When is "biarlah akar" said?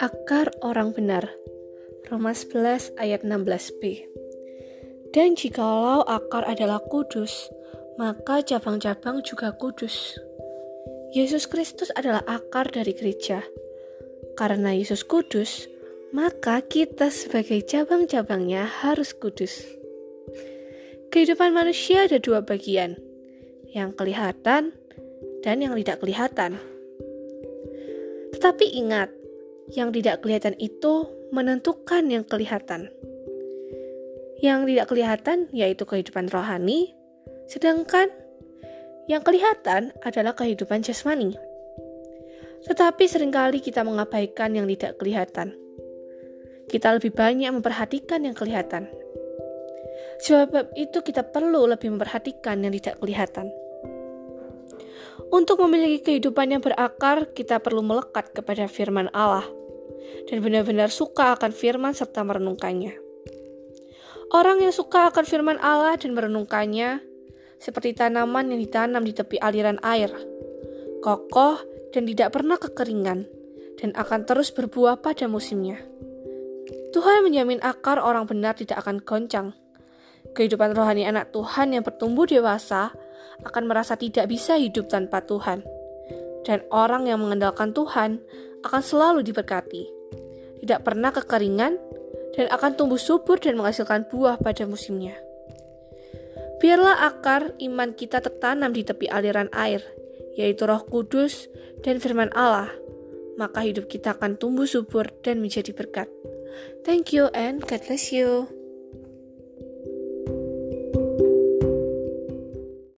96.56-97.52